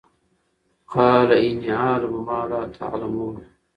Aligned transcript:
قَالَ 0.87 1.31
إِنِّىٓ 1.31 1.71
أَعْلَمُ 1.73 2.25
مَا 2.25 2.47
لَا 2.47 2.67
تَعْلَمُونَ 2.79 3.47